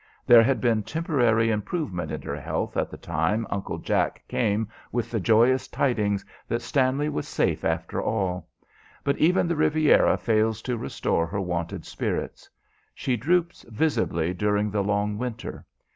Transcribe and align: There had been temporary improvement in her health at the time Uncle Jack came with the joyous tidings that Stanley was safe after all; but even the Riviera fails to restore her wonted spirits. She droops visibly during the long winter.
There 0.25 0.41
had 0.41 0.59
been 0.59 0.81
temporary 0.81 1.51
improvement 1.51 2.11
in 2.11 2.23
her 2.23 2.35
health 2.35 2.75
at 2.75 2.89
the 2.89 2.97
time 2.97 3.45
Uncle 3.51 3.77
Jack 3.77 4.23
came 4.27 4.67
with 4.91 5.11
the 5.11 5.19
joyous 5.19 5.67
tidings 5.67 6.25
that 6.47 6.63
Stanley 6.63 7.07
was 7.07 7.27
safe 7.27 7.63
after 7.63 8.01
all; 8.01 8.47
but 9.03 9.15
even 9.19 9.47
the 9.47 9.55
Riviera 9.55 10.17
fails 10.17 10.63
to 10.63 10.75
restore 10.75 11.27
her 11.27 11.39
wonted 11.39 11.85
spirits. 11.85 12.49
She 12.95 13.15
droops 13.15 13.61
visibly 13.69 14.33
during 14.33 14.71
the 14.71 14.83
long 14.83 15.19
winter. 15.19 15.67